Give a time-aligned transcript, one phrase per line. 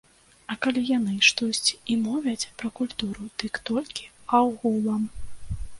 [0.53, 5.11] А калі яны штосьці і мовяць пра культуру, дык толькі агулам.